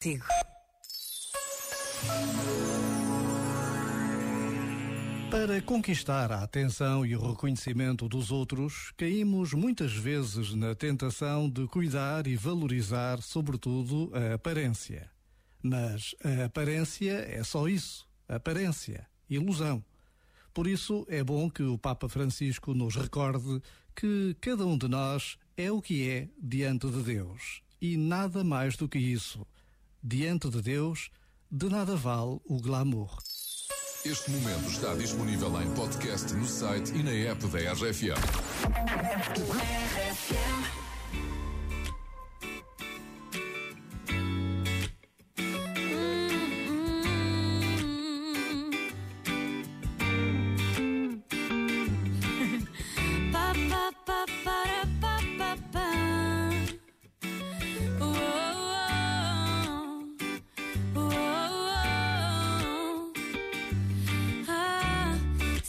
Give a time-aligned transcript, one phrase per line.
[0.00, 0.24] Sigo.
[5.28, 11.66] Para conquistar a atenção e o reconhecimento dos outros, caímos muitas vezes na tentação de
[11.66, 15.10] cuidar e valorizar, sobretudo, a aparência.
[15.60, 19.84] Mas a aparência é só isso: aparência, ilusão.
[20.54, 23.60] Por isso é bom que o Papa Francisco nos recorde
[23.96, 28.76] que cada um de nós é o que é diante de Deus e nada mais
[28.76, 29.44] do que isso.
[30.10, 31.10] Diante de Deus,
[31.50, 33.18] de nada vale o glamour.
[34.06, 38.16] Este momento está disponível em podcast no site e na app da RFM.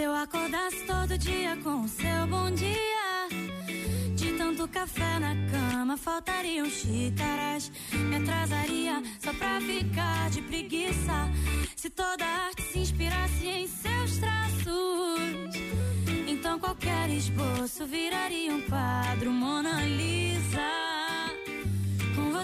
[0.00, 3.28] Se eu acordasse todo dia com o seu bom dia,
[4.16, 7.70] de tanto café na cama faltariam xícaras.
[8.08, 11.30] Me atrasaria só pra ficar de preguiça.
[11.76, 15.54] Se toda arte se inspirasse em seus traços.
[16.26, 18.99] Então qualquer esboço viraria um quadro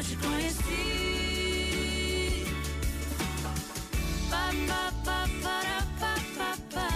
[0.00, 0.60] eu te conheci.
[4.30, 6.88] Pa, pa, pa, para, pa, pa, pa.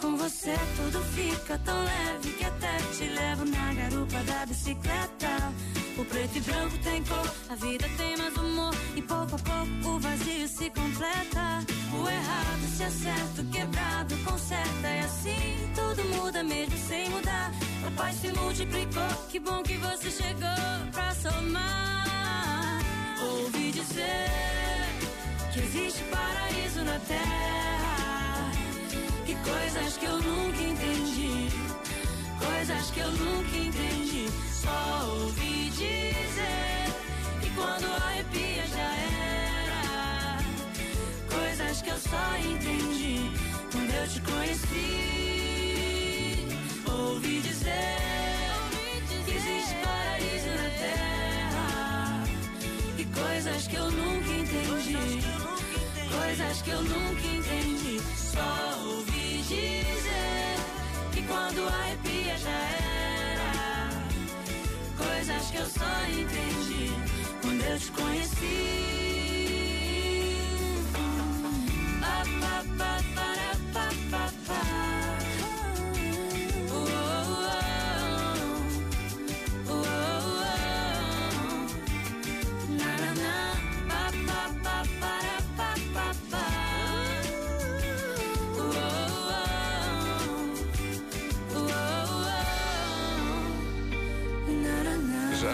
[0.00, 5.52] Com você tudo fica tão leve que até te levo na garupa da bicicleta.
[5.96, 8.74] O preto e branco tem cor, a vida tem mais humor.
[8.94, 11.66] E pouco a pouco o vazio se completa.
[11.92, 14.57] O errado se acerta, o quebrado conserta.
[16.28, 17.50] Muda mesmo sem mudar.
[17.86, 22.82] A paz se multiplicou, que bom que você chegou pra somar.
[23.22, 24.28] Ouvi dizer
[25.50, 28.52] que existe paraíso na terra.
[29.26, 31.48] E coisas que eu nunca entendi.
[32.44, 34.28] Coisas que eu nunca entendi.
[34.52, 36.92] Só ouvi dizer
[37.40, 38.90] que quando arrepia já
[39.64, 40.38] era.
[41.34, 43.32] Coisas que eu só entendi
[43.72, 45.37] quando eu te conheci.
[46.98, 47.96] Ouvi dizer
[49.24, 49.34] que
[50.50, 52.24] na terra.
[52.98, 55.22] E coisas que eu nunca entendi.
[56.10, 58.00] Coisas que eu nunca entendi.
[58.16, 60.56] Só ouvi dizer
[61.12, 62.60] que quando arrepia já
[63.30, 63.90] era.
[64.96, 66.92] Coisas que eu só entendi
[67.42, 69.07] quando eu te conheci.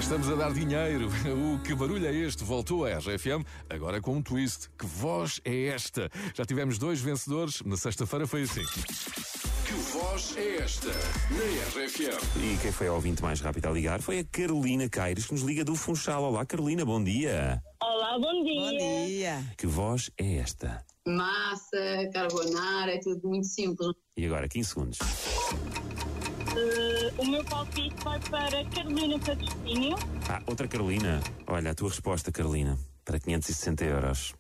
[0.05, 1.09] Estamos a dar dinheiro.
[1.55, 2.45] O que barulho é este?
[2.45, 4.69] Voltou a RFM, agora com um twist.
[4.79, 6.11] Que voz é esta?
[6.35, 7.63] Já tivemos dois vencedores.
[7.63, 8.65] Na sexta-feira foi assim.
[9.65, 10.89] Que voz é esta?
[10.89, 12.21] Na RFM.
[12.37, 15.43] E quem foi a ouvinte mais rápido a ligar foi a Carolina Caires, que nos
[15.43, 16.23] liga do Funchal.
[16.23, 17.63] Olá, Carolina, bom dia.
[17.83, 18.61] Olá, bom dia.
[18.61, 19.45] Bom dia.
[19.57, 20.85] Que voz é esta?
[21.09, 23.95] Massa, carbonara, é tudo muito simples.
[24.19, 24.99] E agora, 15 segundos.
[26.57, 26.84] Eh,
[27.19, 29.97] o meu palpite vai para Carolina Patrocínio.
[30.29, 31.21] Ah, outra Carolina.
[31.47, 34.35] Olha, a tua resposta, Carolina, para 560 euros.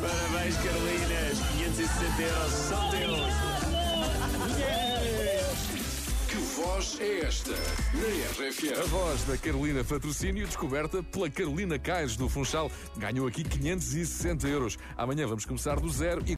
[0.00, 1.38] Parabéns, Carolinas.
[1.56, 3.73] 560 euros são teus.
[6.74, 7.52] Voz é esta?
[7.52, 8.80] Na RFM.
[8.80, 14.76] A voz da Carolina Patrocínio, descoberta pela Carolina Caires do Funchal, ganhou aqui 560 euros.
[14.96, 16.32] Amanhã vamos começar do zero e